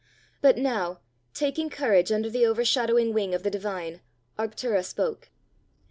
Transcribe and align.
But 0.41 0.57
now, 0.57 0.97
taking 1.35 1.69
courage 1.69 2.11
under 2.11 2.27
the 2.27 2.43
overshadowing 2.47 3.13
wing 3.13 3.35
of 3.35 3.43
the 3.43 3.51
divine, 3.51 4.01
Arctura 4.35 4.83
spoke. 4.83 5.29